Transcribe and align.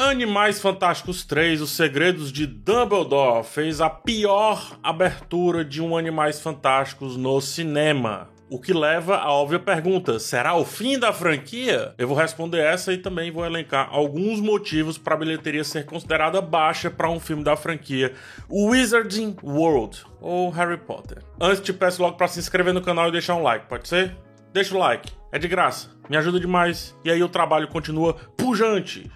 Animais 0.00 0.60
Fantásticos 0.60 1.24
3, 1.24 1.60
Os 1.60 1.72
Segredos 1.72 2.30
de 2.30 2.46
Dumbledore, 2.46 3.42
fez 3.44 3.80
a 3.80 3.90
pior 3.90 4.78
abertura 4.80 5.64
de 5.64 5.82
um 5.82 5.96
Animais 5.96 6.40
Fantásticos 6.40 7.16
no 7.16 7.40
cinema. 7.40 8.28
O 8.48 8.60
que 8.60 8.72
leva 8.72 9.16
à 9.16 9.32
óbvia 9.32 9.58
pergunta: 9.58 10.20
será 10.20 10.54
o 10.54 10.64
fim 10.64 11.00
da 11.00 11.12
franquia? 11.12 11.94
Eu 11.98 12.06
vou 12.06 12.16
responder 12.16 12.60
essa 12.60 12.92
e 12.92 12.98
também 12.98 13.32
vou 13.32 13.44
elencar 13.44 13.88
alguns 13.90 14.40
motivos 14.40 14.96
para 14.96 15.16
a 15.16 15.18
bilheteria 15.18 15.64
ser 15.64 15.84
considerada 15.84 16.40
baixa 16.40 16.88
para 16.88 17.10
um 17.10 17.18
filme 17.18 17.42
da 17.42 17.56
franquia 17.56 18.14
Wizarding 18.48 19.36
World 19.42 20.04
ou 20.20 20.48
Harry 20.50 20.78
Potter. 20.78 21.24
Antes 21.40 21.60
te 21.60 21.72
peço 21.72 22.00
logo 22.00 22.16
para 22.16 22.28
se 22.28 22.38
inscrever 22.38 22.72
no 22.72 22.80
canal 22.80 23.08
e 23.08 23.12
deixar 23.12 23.34
um 23.34 23.42
like, 23.42 23.66
pode 23.66 23.88
ser? 23.88 24.16
Deixa 24.52 24.76
o 24.76 24.78
like, 24.78 25.10
é 25.32 25.40
de 25.40 25.48
graça, 25.48 25.90
me 26.08 26.16
ajuda 26.16 26.38
demais 26.38 26.96
e 27.04 27.10
aí 27.10 27.22
o 27.22 27.28
trabalho 27.28 27.66
continua 27.66 28.14
pujante. 28.36 29.10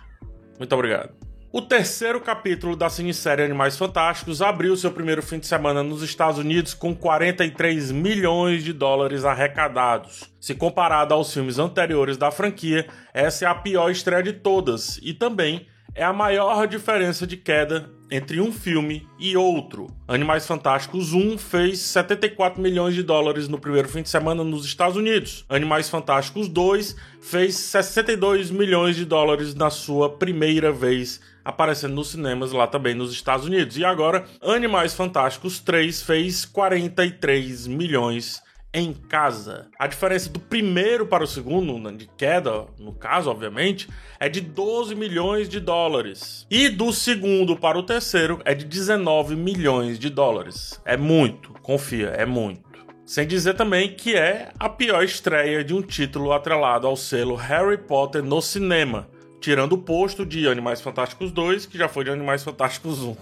Muito 0.63 0.77
obrigado. 0.77 1.11
O 1.51 1.61
terceiro 1.61 2.21
capítulo 2.21 2.77
da 2.77 2.89
cinesérie 2.89 3.45
Animais 3.45 3.77
Fantásticos 3.77 4.41
abriu 4.41 4.77
seu 4.77 4.93
primeiro 4.93 5.21
fim 5.21 5.41
de 5.41 5.47
semana 5.49 5.83
nos 5.83 6.05
Estados 6.05 6.39
Unidos 6.39 6.73
com 6.73 6.95
43 6.95 7.91
milhões 7.91 8.63
de 8.63 8.73
dólares 8.73 9.25
arrecadados. 9.25 10.33
Se 10.41 10.55
comparado 10.55 11.15
aos 11.15 11.35
filmes 11.35 11.59
anteriores 11.59 12.17
da 12.17 12.31
franquia, 12.31 12.87
essa 13.13 13.45
é 13.45 13.49
a 13.49 13.57
pior 13.57 13.91
estreia 13.91 14.23
de 14.23 14.35
todas 14.35 15.01
e 15.03 15.13
também 15.13 15.67
é 15.95 16.03
a 16.03 16.13
maior 16.13 16.67
diferença 16.67 17.27
de 17.27 17.37
queda 17.37 17.91
entre 18.11 18.41
um 18.41 18.53
filme 18.53 19.07
e 19.19 19.37
outro. 19.37 19.89
Animais 20.07 20.47
Fantásticos 20.47 21.13
1 21.13 21.39
fez 21.39 21.79
74 21.79 22.61
milhões 22.61 22.95
de 22.95 23.03
dólares 23.03 23.49
no 23.49 23.59
primeiro 23.59 23.89
fim 23.89 24.03
de 24.03 24.09
semana 24.09 24.45
nos 24.45 24.67
Estados 24.67 24.97
Unidos. 24.97 25.45
Animais 25.49 25.89
Fantásticos 25.89 26.49
2 26.49 26.95
fez 27.21 27.57
62 27.57 28.51
milhões 28.51 28.97
de 28.97 29.05
dólares 29.05 29.55
na 29.55 29.71
sua 29.71 30.11
primeira 30.11 30.71
vez 30.71 31.21
aparecendo 31.45 31.95
nos 31.95 32.11
cinemas 32.11 32.53
lá 32.53 32.67
também 32.67 32.95
nos 32.95 33.13
Estados 33.13 33.47
Unidos. 33.47 33.77
E 33.77 33.85
agora, 33.85 34.25
Animais 34.43 34.95
Fantásticos 34.95 35.59
3 35.59 36.03
fez 36.03 36.45
43 36.45 37.67
milhões 37.67 38.43
em 38.75 38.93
casa. 38.93 39.69
A 39.79 39.87
diferença 39.87 40.31
do 40.31 40.41
primeiro 40.41 41.07
para 41.07 41.25
o 41.25 41.27
segundo, 41.27 41.79
né, 41.79 41.93
de 41.93 42.07
queda, 42.17 42.67
no 42.79 42.93
caso, 42.93 43.31
obviamente, 43.31 43.89
é 44.19 44.29
de 44.29 44.41
12 44.41 44.95
milhões 44.95 45.49
de 45.49 45.61
dólares. 45.61 46.47
E 46.51 46.69
do 46.69 46.93
segundo 46.93 47.57
para 47.57 47.79
o 47.79 47.83
terceiro 47.83 48.41
é 48.45 48.55
de 48.55 48.65
19 48.65 49.37
milhões 49.37 49.99
de 49.99 50.09
dólares. 50.09 50.81
É 50.85 50.97
muito, 50.97 51.53
confia, 51.63 52.09
é 52.09 52.25
muito. 52.25 52.63
Sem 53.05 53.27
dizer 53.27 53.55
também 53.55 53.95
que 53.95 54.15
é 54.15 54.53
a 54.59 54.69
pior 54.69 55.03
estreia 55.03 55.63
de 55.63 55.75
um 55.75 55.83
título 55.83 56.33
atrelado 56.33 56.87
ao 56.87 56.97
selo 56.97 57.35
Harry 57.35 57.77
Potter 57.77 58.23
no 58.23 58.41
cinema 58.41 59.09
tirando 59.43 59.73
o 59.73 59.79
posto 59.79 60.25
de 60.25 60.47
Animais 60.47 60.81
Fantásticos 60.81 61.33
2, 61.33 61.67
que 61.67 61.77
já 61.77 61.89
foi 61.89 62.05
de 62.05 62.11
Animais 62.11 62.45
Fantásticos 62.45 63.03
1. 63.03 63.17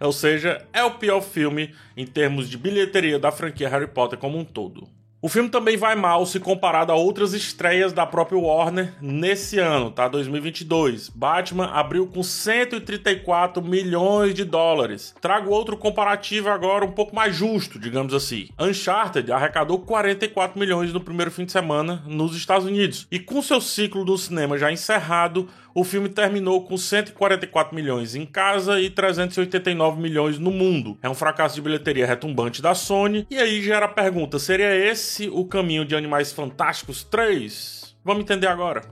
Ou 0.00 0.12
seja, 0.12 0.66
é 0.72 0.82
o 0.82 0.98
pior 0.98 1.22
filme 1.22 1.72
em 1.96 2.04
termos 2.04 2.50
de 2.50 2.58
bilheteria 2.58 3.18
da 3.18 3.30
franquia 3.30 3.68
Harry 3.68 3.86
Potter 3.86 4.18
como 4.18 4.36
um 4.36 4.44
todo. 4.44 4.88
O 5.24 5.28
filme 5.28 5.48
também 5.48 5.76
vai 5.76 5.94
mal 5.94 6.26
se 6.26 6.40
comparado 6.40 6.90
a 6.90 6.96
outras 6.96 7.32
estreias 7.32 7.92
da 7.92 8.04
própria 8.04 8.36
Warner 8.36 8.92
nesse 9.00 9.56
ano, 9.56 9.88
tá? 9.88 10.08
2022. 10.08 11.10
Batman 11.10 11.66
abriu 11.66 12.08
com 12.08 12.24
134 12.24 13.62
milhões 13.62 14.34
de 14.34 14.44
dólares. 14.44 15.14
Trago 15.20 15.52
outro 15.52 15.76
comparativo 15.76 16.48
agora 16.48 16.84
um 16.84 16.90
pouco 16.90 17.14
mais 17.14 17.36
justo, 17.36 17.78
digamos 17.78 18.12
assim. 18.12 18.48
Uncharted 18.58 19.30
arrecadou 19.30 19.78
44 19.78 20.58
milhões 20.58 20.92
no 20.92 21.00
primeiro 21.00 21.30
fim 21.30 21.44
de 21.44 21.52
semana 21.52 22.02
nos 22.04 22.34
Estados 22.34 22.66
Unidos. 22.66 23.06
E 23.08 23.20
com 23.20 23.40
seu 23.40 23.60
ciclo 23.60 24.04
do 24.04 24.18
cinema 24.18 24.58
já 24.58 24.72
encerrado, 24.72 25.48
o 25.74 25.84
filme 25.84 26.08
terminou 26.08 26.64
com 26.64 26.76
144 26.76 27.74
milhões 27.74 28.14
em 28.14 28.26
casa 28.26 28.80
e 28.80 28.90
389 28.90 30.00
milhões 30.00 30.38
no 30.38 30.50
mundo. 30.50 30.98
É 31.02 31.08
um 31.08 31.14
fracasso 31.14 31.54
de 31.54 31.62
bilheteria 31.62 32.06
retumbante 32.06 32.60
da 32.60 32.74
Sony. 32.74 33.26
E 33.30 33.38
aí 33.38 33.62
gera 33.62 33.86
a 33.86 33.88
pergunta: 33.88 34.38
seria 34.38 34.74
esse 34.74 35.11
o 35.20 35.44
caminho 35.44 35.84
de 35.84 35.94
Animais 35.94 36.32
Fantásticos 36.32 37.04
3? 37.04 37.96
Vamos 38.04 38.22
entender 38.22 38.46
agora. 38.46 38.82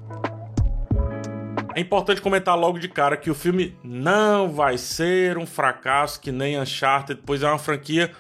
É 1.75 1.81
importante 1.81 2.21
comentar 2.21 2.59
logo 2.59 2.79
de 2.79 2.89
cara 2.89 3.17
que 3.17 3.31
o 3.31 3.35
filme 3.35 3.77
não 3.83 4.51
vai 4.51 4.77
ser 4.77 5.39
um 5.39 5.47
fracasso 5.47 6.21
que 6.21 6.31
nem 6.33 6.61
Uncharted, 6.61 7.23
pois 7.25 7.43
é 7.43 7.49
uma 7.49 7.59
franquia 7.59 8.11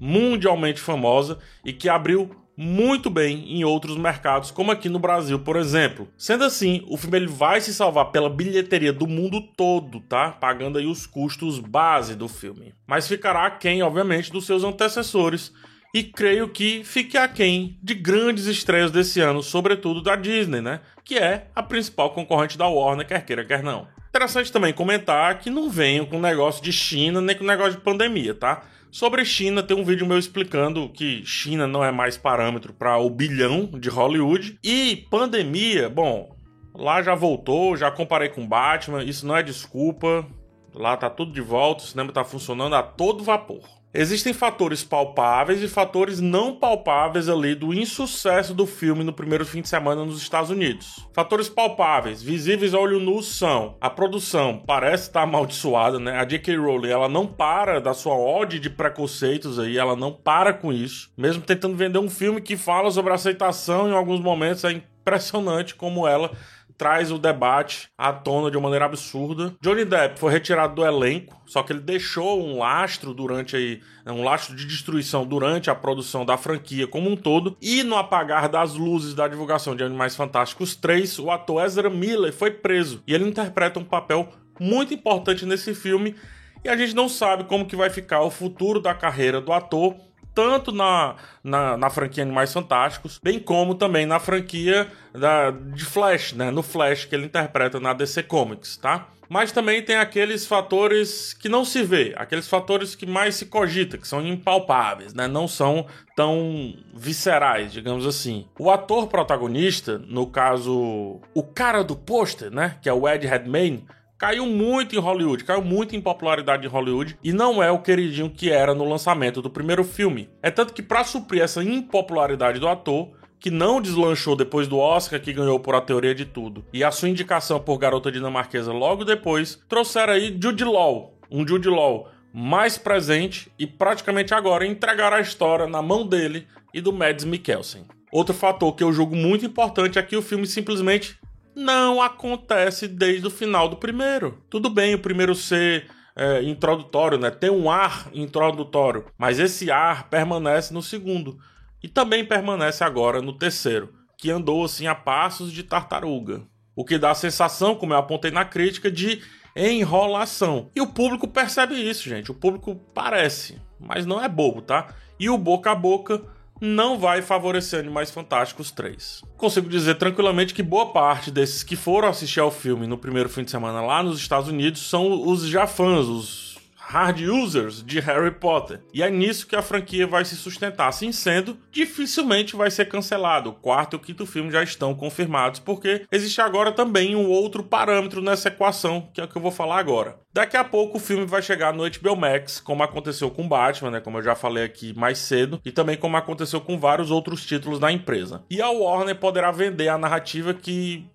mundialmente 0.00 0.80
famosa 0.80 1.38
e 1.64 1.72
que 1.72 1.88
abriu 1.88 2.30
muito 2.56 3.08
bem 3.08 3.56
em 3.56 3.64
outros 3.64 3.96
mercados, 3.96 4.50
como 4.50 4.70
aqui 4.70 4.88
no 4.88 4.98
Brasil, 4.98 5.38
por 5.38 5.56
exemplo. 5.56 6.08
Sendo 6.16 6.44
assim, 6.44 6.84
o 6.88 6.96
filme 6.96 7.16
ele 7.16 7.26
vai 7.26 7.60
se 7.60 7.72
salvar 7.72 8.10
pela 8.10 8.28
bilheteria 8.28 8.92
do 8.92 9.06
mundo 9.06 9.40
todo, 9.56 10.00
tá? 10.00 10.30
Pagando 10.30 10.78
aí 10.78 10.86
os 10.86 11.06
custos 11.06 11.58
base 11.58 12.14
do 12.14 12.28
filme. 12.28 12.74
Mas 12.86 13.08
ficará 13.08 13.46
aquém, 13.46 13.82
obviamente, 13.82 14.30
dos 14.30 14.44
seus 14.44 14.62
antecessores. 14.62 15.52
E 15.92 16.04
creio 16.04 16.48
que 16.48 16.84
fique 16.84 17.18
aquém 17.18 17.76
de 17.82 17.94
grandes 17.94 18.46
estreias 18.46 18.92
desse 18.92 19.20
ano, 19.20 19.42
sobretudo 19.42 20.00
da 20.00 20.14
Disney, 20.14 20.60
né? 20.60 20.80
Que 21.04 21.18
é 21.18 21.48
a 21.54 21.62
principal 21.62 22.10
concorrente 22.10 22.56
da 22.56 22.68
Warner, 22.68 23.06
quer 23.06 23.24
queira, 23.24 23.44
quer 23.44 23.62
não. 23.62 23.88
Interessante 24.08 24.52
também 24.52 24.72
comentar 24.72 25.38
que 25.38 25.50
não 25.50 25.68
venham 25.68 26.06
com 26.06 26.20
negócio 26.20 26.62
de 26.62 26.72
China 26.72 27.20
nem 27.20 27.36
com 27.36 27.44
negócio 27.44 27.72
de 27.72 27.80
pandemia, 27.80 28.34
tá? 28.34 28.62
Sobre 28.90 29.24
China, 29.24 29.62
tem 29.62 29.76
um 29.76 29.84
vídeo 29.84 30.06
meu 30.06 30.18
explicando 30.18 30.88
que 30.88 31.24
China 31.24 31.66
não 31.66 31.84
é 31.84 31.92
mais 31.92 32.16
parâmetro 32.16 32.72
para 32.72 32.98
o 32.98 33.08
bilhão 33.08 33.66
de 33.66 33.88
Hollywood. 33.88 34.58
E 34.64 35.06
pandemia, 35.08 35.88
bom, 35.88 36.36
lá 36.74 37.00
já 37.00 37.14
voltou, 37.14 37.76
já 37.76 37.88
comparei 37.90 38.28
com 38.28 38.46
Batman, 38.46 39.04
isso 39.04 39.24
não 39.26 39.36
é 39.36 39.42
desculpa. 39.44 40.26
Lá 40.74 40.96
tá 40.96 41.10
tudo 41.10 41.32
de 41.32 41.40
volta, 41.40 41.84
o 41.84 41.86
cinema 41.86 42.12
tá 42.12 42.24
funcionando 42.24 42.74
a 42.74 42.82
todo 42.82 43.24
vapor. 43.24 43.80
Existem 43.92 44.32
fatores 44.32 44.84
palpáveis 44.84 45.60
e 45.64 45.68
fatores 45.68 46.20
não 46.20 46.54
palpáveis 46.54 47.28
ali 47.28 47.56
do 47.56 47.74
insucesso 47.74 48.54
do 48.54 48.64
filme 48.64 49.02
no 49.02 49.12
primeiro 49.12 49.44
fim 49.44 49.62
de 49.62 49.68
semana 49.68 50.04
nos 50.04 50.22
Estados 50.22 50.48
Unidos. 50.48 51.08
Fatores 51.12 51.48
palpáveis, 51.48 52.22
visíveis 52.22 52.72
a 52.72 52.78
olho 52.78 53.00
nu 53.00 53.20
são: 53.20 53.76
a 53.80 53.90
produção 53.90 54.62
parece 54.64 55.08
estar 55.08 55.22
amaldiçoada, 55.22 55.98
né? 55.98 56.20
A 56.20 56.24
J.K. 56.24 56.56
Rowling, 56.56 56.88
ela 56.88 57.08
não 57.08 57.26
para 57.26 57.80
da 57.80 57.92
sua 57.92 58.14
ode 58.14 58.60
de 58.60 58.70
preconceitos 58.70 59.58
aí, 59.58 59.76
ela 59.76 59.96
não 59.96 60.12
para 60.12 60.52
com 60.52 60.72
isso, 60.72 61.10
mesmo 61.18 61.42
tentando 61.42 61.76
vender 61.76 61.98
um 61.98 62.08
filme 62.08 62.40
que 62.40 62.56
fala 62.56 62.92
sobre 62.92 63.12
aceitação 63.12 63.88
em 63.88 63.92
alguns 63.92 64.20
momentos 64.20 64.62
é 64.62 64.70
impressionante 64.70 65.74
como 65.74 66.06
ela 66.06 66.30
traz 66.80 67.12
o 67.12 67.18
debate 67.18 67.90
à 67.98 68.10
tona 68.10 68.50
de 68.50 68.56
uma 68.56 68.62
maneira 68.62 68.86
absurda. 68.86 69.54
Johnny 69.60 69.84
Depp 69.84 70.18
foi 70.18 70.32
retirado 70.32 70.76
do 70.76 70.82
elenco, 70.82 71.38
só 71.44 71.62
que 71.62 71.74
ele 71.74 71.80
deixou 71.80 72.42
um 72.42 72.58
lastro 72.58 73.12
durante 73.12 73.54
aí, 73.54 73.82
um 74.06 74.24
lastro 74.24 74.56
de 74.56 74.64
destruição 74.64 75.26
durante 75.26 75.68
a 75.68 75.74
produção 75.74 76.24
da 76.24 76.38
franquia 76.38 76.86
como 76.86 77.10
um 77.10 77.16
todo. 77.16 77.54
E 77.60 77.82
no 77.82 77.96
apagar 77.96 78.48
das 78.48 78.72
luzes 78.72 79.12
da 79.12 79.28
divulgação 79.28 79.76
de 79.76 79.84
Animais 79.84 80.16
Fantásticos 80.16 80.74
3, 80.74 81.18
o 81.18 81.30
ator 81.30 81.62
Ezra 81.62 81.90
Miller 81.90 82.32
foi 82.32 82.50
preso 82.50 83.02
e 83.06 83.12
ele 83.12 83.28
interpreta 83.28 83.78
um 83.78 83.84
papel 83.84 84.30
muito 84.58 84.94
importante 84.94 85.44
nesse 85.44 85.74
filme. 85.74 86.16
E 86.64 86.68
a 86.70 86.76
gente 86.78 86.96
não 86.96 87.10
sabe 87.10 87.44
como 87.44 87.66
que 87.66 87.76
vai 87.76 87.90
ficar 87.90 88.22
o 88.22 88.30
futuro 88.30 88.80
da 88.80 88.94
carreira 88.94 89.38
do 89.38 89.52
ator 89.52 89.96
tanto 90.34 90.72
na, 90.72 91.16
na, 91.42 91.76
na, 91.76 91.90
franquia 91.90 92.22
Animais 92.22 92.52
Fantásticos, 92.52 93.18
bem 93.22 93.38
como 93.38 93.74
também 93.74 94.06
na 94.06 94.18
franquia 94.18 94.90
da, 95.12 95.50
de 95.50 95.84
Flash, 95.84 96.32
né? 96.32 96.50
No 96.50 96.62
Flash 96.62 97.04
que 97.04 97.14
ele 97.14 97.26
interpreta 97.26 97.80
na 97.80 97.92
DC 97.92 98.22
Comics, 98.24 98.76
tá? 98.76 99.08
Mas 99.28 99.52
também 99.52 99.80
tem 99.80 99.94
aqueles 99.94 100.44
fatores 100.44 101.32
que 101.32 101.48
não 101.48 101.64
se 101.64 101.84
vê, 101.84 102.12
aqueles 102.16 102.48
fatores 102.48 102.96
que 102.96 103.06
mais 103.06 103.36
se 103.36 103.46
cogita, 103.46 103.96
que 103.96 104.08
são 104.08 104.26
impalpáveis, 104.26 105.14
né? 105.14 105.28
Não 105.28 105.46
são 105.46 105.86
tão 106.16 106.74
viscerais, 106.92 107.72
digamos 107.72 108.04
assim. 108.08 108.48
O 108.58 108.72
ator 108.72 109.06
protagonista, 109.06 109.98
no 109.98 110.26
caso, 110.26 111.20
o 111.32 111.42
cara 111.44 111.84
do 111.84 111.94
pôster, 111.94 112.50
né? 112.50 112.76
Que 112.82 112.88
é 112.88 112.92
o 112.92 113.08
Ed 113.08 113.24
Redmayne, 113.24 113.86
caiu 114.20 114.44
muito 114.44 114.94
em 114.94 114.98
Hollywood, 114.98 115.44
caiu 115.44 115.62
muito 115.62 115.96
em 115.96 116.00
popularidade 116.00 116.66
em 116.66 116.68
Hollywood 116.68 117.16
e 117.24 117.32
não 117.32 117.62
é 117.62 117.70
o 117.70 117.78
queridinho 117.78 118.28
que 118.28 118.50
era 118.50 118.74
no 118.74 118.84
lançamento 118.84 119.40
do 119.40 119.48
primeiro 119.48 119.82
filme. 119.82 120.28
É 120.42 120.50
tanto 120.50 120.74
que 120.74 120.82
para 120.82 121.02
suprir 121.04 121.42
essa 121.42 121.64
impopularidade 121.64 122.60
do 122.60 122.68
ator, 122.68 123.08
que 123.38 123.50
não 123.50 123.80
deslanchou 123.80 124.36
depois 124.36 124.68
do 124.68 124.76
Oscar 124.76 125.18
que 125.18 125.32
ganhou 125.32 125.58
por 125.58 125.74
A 125.74 125.80
Teoria 125.80 126.14
de 126.14 126.26
Tudo, 126.26 126.62
e 126.70 126.84
a 126.84 126.90
sua 126.90 127.08
indicação 127.08 127.58
por 127.58 127.78
Garota 127.78 128.12
Dinamarquesa 128.12 128.74
logo 128.74 129.06
depois, 129.06 129.58
trouxeram 129.66 130.12
aí 130.12 130.38
Jude 130.38 130.64
Law, 130.64 131.18
um 131.30 131.48
Jude 131.48 131.70
Law 131.70 132.10
mais 132.30 132.76
presente 132.76 133.50
e 133.58 133.66
praticamente 133.66 134.34
agora 134.34 134.66
entregaram 134.66 135.16
a 135.16 135.22
história 135.22 135.66
na 135.66 135.80
mão 135.80 136.06
dele 136.06 136.46
e 136.74 136.82
do 136.82 136.92
Mads 136.92 137.24
Mikkelsen. 137.24 137.86
Outro 138.12 138.34
fator 138.34 138.74
que 138.74 138.82
eu 138.82 138.92
julgo 138.92 139.16
muito 139.16 139.46
importante 139.46 139.98
é 139.98 140.02
que 140.02 140.16
o 140.16 140.22
filme 140.22 140.46
simplesmente 140.46 141.18
não 141.54 142.00
acontece 142.00 142.86
desde 142.86 143.26
o 143.26 143.30
final 143.30 143.68
do 143.68 143.76
primeiro. 143.76 144.42
Tudo 144.48 144.70
bem 144.70 144.94
o 144.94 144.98
primeiro 144.98 145.34
ser 145.34 145.88
é, 146.16 146.42
introdutório, 146.42 147.18
né? 147.18 147.30
Tem 147.30 147.50
um 147.50 147.70
ar 147.70 148.08
introdutório, 148.12 149.06
mas 149.16 149.38
esse 149.38 149.70
ar 149.70 150.08
permanece 150.08 150.72
no 150.72 150.82
segundo 150.82 151.38
e 151.82 151.88
também 151.88 152.24
permanece 152.24 152.84
agora 152.84 153.22
no 153.22 153.32
terceiro, 153.32 153.94
que 154.16 154.30
andou 154.30 154.64
assim 154.64 154.86
a 154.86 154.94
passos 154.94 155.52
de 155.52 155.62
tartaruga. 155.62 156.42
O 156.76 156.84
que 156.84 156.98
dá 156.98 157.10
a 157.10 157.14
sensação, 157.14 157.74
como 157.74 157.92
eu 157.92 157.98
apontei 157.98 158.30
na 158.30 158.44
crítica, 158.44 158.90
de 158.90 159.22
enrolação. 159.56 160.70
E 160.74 160.80
o 160.80 160.86
público 160.86 161.26
percebe 161.26 161.74
isso, 161.74 162.08
gente. 162.08 162.30
O 162.30 162.34
público 162.34 162.76
parece, 162.94 163.60
mas 163.78 164.06
não 164.06 164.22
é 164.22 164.28
bobo, 164.28 164.62
tá? 164.62 164.94
E 165.18 165.28
o 165.28 165.36
boca 165.36 165.70
a 165.70 165.74
boca 165.74 166.22
não 166.60 166.98
vai 166.98 167.22
favorecer 167.22 167.80
Animais 167.80 168.10
Fantásticos 168.10 168.70
3. 168.70 169.22
Consigo 169.36 169.68
dizer 169.68 169.94
tranquilamente 169.94 170.52
que 170.52 170.62
boa 170.62 170.92
parte 170.92 171.30
desses 171.30 171.62
que 171.62 171.74
foram 171.74 172.08
assistir 172.08 172.40
ao 172.40 172.50
filme 172.50 172.86
no 172.86 172.98
primeiro 172.98 173.28
fim 173.28 173.42
de 173.42 173.50
semana 173.50 173.80
lá 173.80 174.02
nos 174.02 174.18
Estados 174.18 174.48
Unidos 174.48 174.88
são 174.88 175.26
os 175.26 175.46
já 175.46 175.66
fãs, 175.66 176.06
os 176.06 176.49
hard 176.90 177.20
users 177.20 177.84
de 177.84 178.00
Harry 178.00 178.32
Potter. 178.32 178.80
E 178.92 179.00
é 179.00 179.08
nisso 179.08 179.46
que 179.46 179.54
a 179.54 179.62
franquia 179.62 180.08
vai 180.08 180.24
se 180.24 180.34
sustentar. 180.34 180.88
Assim 180.88 181.12
sendo, 181.12 181.56
dificilmente 181.70 182.56
vai 182.56 182.68
ser 182.68 182.86
cancelado. 182.86 183.50
O 183.50 183.54
quarto 183.54 183.94
e 183.94 183.96
o 183.96 184.00
quinto 184.00 184.26
filme 184.26 184.50
já 184.50 184.60
estão 184.60 184.92
confirmados, 184.92 185.60
porque 185.60 186.04
existe 186.10 186.40
agora 186.40 186.72
também 186.72 187.14
um 187.14 187.28
outro 187.28 187.62
parâmetro 187.62 188.20
nessa 188.20 188.48
equação, 188.48 189.08
que 189.14 189.20
é 189.20 189.24
o 189.24 189.28
que 189.28 189.36
eu 189.36 189.42
vou 189.42 189.52
falar 189.52 189.78
agora. 189.78 190.18
Daqui 190.32 190.56
a 190.56 190.64
pouco 190.64 190.96
o 190.96 191.00
filme 191.00 191.24
vai 191.24 191.40
chegar 191.40 191.72
no 191.72 191.88
HBO 191.88 192.16
Max, 192.16 192.58
como 192.58 192.82
aconteceu 192.82 193.30
com 193.30 193.48
Batman, 193.48 193.92
né, 193.92 194.00
como 194.00 194.18
eu 194.18 194.22
já 194.22 194.34
falei 194.34 194.64
aqui 194.64 194.92
mais 194.98 195.18
cedo, 195.18 195.60
e 195.64 195.70
também 195.70 195.96
como 195.96 196.16
aconteceu 196.16 196.60
com 196.60 196.76
vários 196.76 197.12
outros 197.12 197.46
títulos 197.46 197.78
da 197.78 197.92
empresa. 197.92 198.42
E 198.50 198.60
a 198.60 198.68
Warner 198.68 199.14
poderá 199.14 199.52
vender 199.52 199.88
a 199.88 199.98
narrativa 199.98 200.52
que 200.52 201.08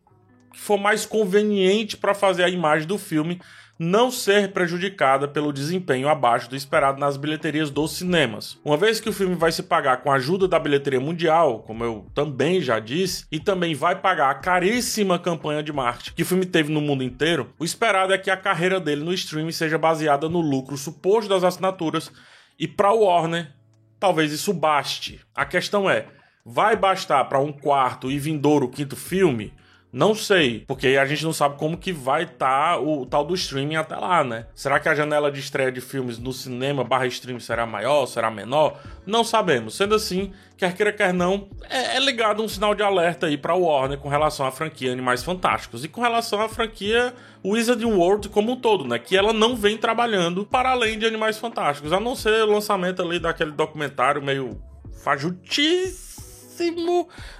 for 0.53 0.77
mais 0.77 1.05
conveniente 1.05 1.97
para 1.97 2.13
fazer 2.13 2.43
a 2.43 2.49
imagem 2.49 2.87
do 2.87 2.97
filme 2.97 3.41
não 3.77 4.09
ser 4.09 4.53
prejudicada 4.53 5.27
pelo 5.27 5.51
desempenho 5.51 6.07
abaixo 6.07 6.49
do 6.49 6.55
esperado 6.55 6.99
nas 6.99 7.17
bilheterias 7.17 7.69
dos 7.69 7.97
cinemas. 7.97 8.57
Uma 8.63 8.77
vez 8.77 9.01
que 9.01 9.09
o 9.09 9.13
filme 9.13 9.35
vai 9.35 9.51
se 9.51 9.63
pagar 9.63 9.97
com 9.97 10.09
a 10.09 10.15
ajuda 10.15 10.47
da 10.47 10.57
bilheteria 10.57 10.99
mundial, 10.99 11.59
como 11.59 11.83
eu 11.83 12.05
também 12.13 12.61
já 12.61 12.79
disse, 12.79 13.25
e 13.31 13.39
também 13.39 13.75
vai 13.75 13.95
pagar 13.95 14.29
a 14.29 14.35
caríssima 14.35 15.19
campanha 15.19 15.61
de 15.61 15.73
marketing 15.73 16.13
que 16.15 16.23
o 16.23 16.25
filme 16.25 16.45
teve 16.45 16.71
no 16.71 16.81
mundo 16.81 17.03
inteiro, 17.03 17.53
o 17.59 17.65
esperado 17.65 18.13
é 18.13 18.17
que 18.17 18.31
a 18.31 18.37
carreira 18.37 18.79
dele 18.79 19.03
no 19.03 19.13
streaming 19.13 19.51
seja 19.51 19.77
baseada 19.77 20.29
no 20.29 20.39
lucro 20.39 20.77
suposto 20.77 21.29
das 21.29 21.43
assinaturas 21.43 22.11
e 22.57 22.67
para 22.67 22.93
o 22.93 23.03
Warner, 23.03 23.51
talvez 23.99 24.31
isso 24.31 24.53
baste. 24.53 25.19
A 25.35 25.45
questão 25.45 25.89
é, 25.89 26.05
vai 26.45 26.75
bastar 26.75 27.25
para 27.25 27.39
um 27.39 27.51
quarto 27.51 28.09
e 28.09 28.17
vindouro 28.17 28.69
quinto 28.69 28.95
filme? 28.95 29.53
Não 29.95 30.13
sei, 30.13 30.59
porque 30.67 30.87
a 30.87 31.05
gente 31.05 31.23
não 31.23 31.31
sabe 31.31 31.57
como 31.57 31.77
que 31.77 31.93
vai 31.93 32.23
estar 32.23 32.73
tá 32.73 32.77
o 32.81 33.05
tal 33.05 33.23
do 33.23 33.33
streaming 33.33 33.77
até 33.77 33.95
lá, 33.95 34.25
né? 34.25 34.45
Será 34.53 34.77
que 34.77 34.89
a 34.89 34.93
janela 34.93 35.31
de 35.31 35.39
estreia 35.39 35.71
de 35.71 35.79
filmes 35.79 36.19
no 36.19 36.33
cinema 36.33 36.83
barra 36.83 37.07
streaming 37.07 37.39
será 37.39 37.65
maior, 37.65 38.05
será 38.05 38.29
menor? 38.29 38.77
Não 39.05 39.23
sabemos. 39.23 39.77
Sendo 39.77 39.95
assim, 39.95 40.33
quer 40.57 40.75
queira, 40.75 40.91
quer 40.91 41.13
não, 41.13 41.47
é, 41.69 41.95
é 41.95 41.99
ligado 42.01 42.43
um 42.43 42.47
sinal 42.49 42.75
de 42.75 42.83
alerta 42.83 43.27
aí 43.27 43.37
para 43.37 43.55
o 43.55 43.61
Warner 43.61 43.97
com 43.97 44.09
relação 44.09 44.45
à 44.45 44.51
franquia 44.51 44.91
Animais 44.91 45.23
Fantásticos 45.23 45.85
e 45.85 45.87
com 45.87 46.01
relação 46.01 46.41
à 46.41 46.49
franquia 46.49 47.13
Wizarding 47.45 47.85
World 47.85 48.27
como 48.27 48.51
um 48.51 48.57
todo, 48.57 48.85
né? 48.85 48.99
Que 48.99 49.15
ela 49.15 49.31
não 49.31 49.55
vem 49.55 49.77
trabalhando 49.77 50.45
para 50.45 50.71
além 50.71 50.99
de 50.99 51.05
Animais 51.05 51.37
Fantásticos, 51.37 51.93
a 51.93 52.01
não 52.01 52.17
ser 52.17 52.43
o 52.43 52.51
lançamento 52.51 53.01
ali 53.01 53.17
daquele 53.17 53.51
documentário 53.51 54.21
meio 54.21 54.61
fajutice 55.05 56.04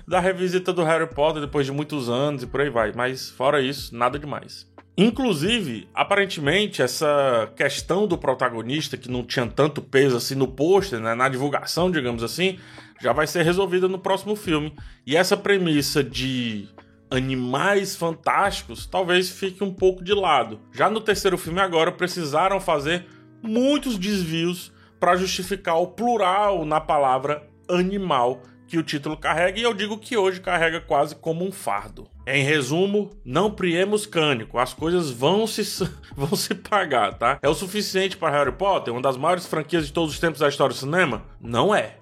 da 0.07 0.19
revisita 0.19 0.71
do 0.73 0.83
Harry 0.83 1.07
Potter 1.07 1.41
depois 1.41 1.65
de 1.65 1.71
muitos 1.71 2.09
anos 2.09 2.43
e 2.43 2.47
por 2.47 2.61
aí 2.61 2.69
vai. 2.69 2.91
Mas 2.95 3.29
fora 3.29 3.61
isso, 3.61 3.95
nada 3.95 4.19
demais. 4.19 4.67
Inclusive, 4.97 5.89
aparentemente, 5.93 6.81
essa 6.81 7.51
questão 7.55 8.07
do 8.07 8.17
protagonista, 8.17 8.95
que 8.95 9.11
não 9.11 9.23
tinha 9.23 9.45
tanto 9.45 9.81
peso 9.81 10.15
assim 10.15 10.35
no 10.35 10.47
pôster, 10.47 11.01
né, 11.01 11.13
na 11.13 11.27
divulgação, 11.27 11.91
digamos 11.91 12.23
assim, 12.23 12.57
já 13.01 13.11
vai 13.11 13.27
ser 13.27 13.43
resolvida 13.43 13.89
no 13.89 13.99
próximo 13.99 14.37
filme. 14.37 14.73
E 15.05 15.17
essa 15.17 15.35
premissa 15.35 16.01
de 16.01 16.69
animais 17.11 17.95
fantásticos 17.95 18.85
talvez 18.85 19.29
fique 19.29 19.63
um 19.63 19.73
pouco 19.73 20.01
de 20.01 20.13
lado. 20.13 20.61
Já 20.71 20.89
no 20.89 21.01
terceiro 21.01 21.37
filme, 21.37 21.59
agora, 21.59 21.91
precisaram 21.91 22.59
fazer 22.61 23.05
muitos 23.43 23.97
desvios 23.97 24.71
para 24.97 25.17
justificar 25.17 25.75
o 25.75 25.87
plural 25.87 26.63
na 26.63 26.79
palavra 26.79 27.47
animal 27.67 28.41
que 28.67 28.77
o 28.77 28.83
título 28.83 29.17
carrega, 29.17 29.59
e 29.59 29.63
eu 29.63 29.73
digo 29.73 29.97
que 29.97 30.17
hoje 30.17 30.41
carrega 30.41 30.81
quase 30.81 31.15
como 31.15 31.45
um 31.45 31.51
fardo. 31.51 32.07
Em 32.25 32.43
resumo, 32.43 33.11
não 33.23 33.51
priemos 33.51 34.05
cânico, 34.05 34.57
as 34.57 34.73
coisas 34.73 35.11
vão 35.11 35.45
se, 35.45 35.63
vão 36.15 36.35
se 36.35 36.55
pagar, 36.55 37.13
tá? 37.13 37.39
É 37.41 37.49
o 37.49 37.53
suficiente 37.53 38.17
para 38.17 38.37
Harry 38.37 38.51
Potter, 38.51 38.93
uma 38.93 39.01
das 39.01 39.17
maiores 39.17 39.45
franquias 39.45 39.85
de 39.85 39.93
todos 39.93 40.13
os 40.13 40.19
tempos 40.19 40.39
da 40.39 40.49
história 40.49 40.73
do 40.73 40.79
cinema? 40.79 41.23
Não 41.39 41.73
é. 41.73 41.97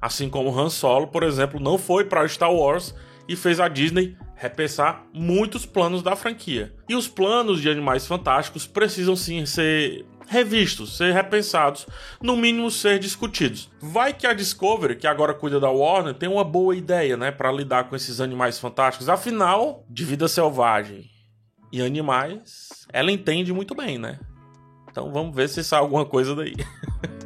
Assim 0.00 0.30
como 0.30 0.56
Han 0.58 0.70
Solo, 0.70 1.08
por 1.08 1.22
exemplo, 1.22 1.60
não 1.60 1.76
foi 1.76 2.04
para 2.04 2.26
Star 2.28 2.52
Wars 2.52 2.94
e 3.28 3.36
fez 3.36 3.60
a 3.60 3.68
Disney 3.68 4.16
repensar 4.36 5.04
muitos 5.12 5.66
planos 5.66 6.02
da 6.02 6.14
franquia. 6.14 6.72
E 6.88 6.94
os 6.94 7.08
planos 7.08 7.60
de 7.60 7.68
Animais 7.68 8.06
Fantásticos 8.06 8.66
precisam 8.66 9.16
sim 9.16 9.44
ser 9.44 10.06
revistos, 10.28 10.96
ser 10.96 11.12
repensados, 11.12 11.86
no 12.22 12.36
mínimo 12.36 12.70
ser 12.70 12.98
discutidos. 12.98 13.70
Vai 13.80 14.12
que 14.12 14.26
a 14.26 14.34
Discovery, 14.34 14.96
que 14.96 15.06
agora 15.06 15.34
cuida 15.34 15.58
da 15.58 15.70
Warner, 15.70 16.14
tem 16.14 16.28
uma 16.28 16.44
boa 16.44 16.76
ideia, 16.76 17.16
né, 17.16 17.30
para 17.30 17.50
lidar 17.50 17.88
com 17.88 17.96
esses 17.96 18.20
animais 18.20 18.58
fantásticos. 18.58 19.08
Afinal, 19.08 19.84
de 19.88 20.04
vida 20.04 20.28
selvagem 20.28 21.10
e 21.72 21.82
animais, 21.82 22.86
ela 22.92 23.10
entende 23.10 23.52
muito 23.52 23.74
bem, 23.74 23.98
né? 23.98 24.20
Então 24.90 25.12
vamos 25.12 25.34
ver 25.34 25.48
se 25.48 25.64
sai 25.64 25.80
alguma 25.80 26.04
coisa 26.04 26.34
daí. 26.34 26.54